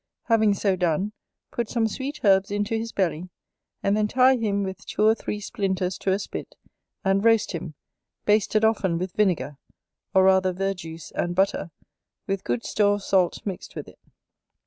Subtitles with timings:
[0.23, 1.11] Having so done,
[1.51, 3.29] put some sweet herbs into his belly;
[3.83, 6.55] and then tie him with two or three splinters to a spit,
[7.05, 7.75] and roast him,
[8.25, 9.57] basted often with vinegar,
[10.15, 11.69] or rather verjuice and butter,
[12.25, 13.99] with good store of salt mixed with it.